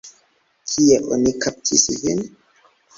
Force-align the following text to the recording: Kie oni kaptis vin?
Kie 0.71 0.97
oni 1.17 1.37
kaptis 1.45 1.87
vin? 2.01 2.29